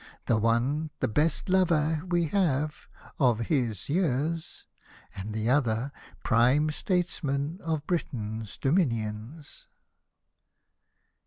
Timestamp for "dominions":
8.57-9.67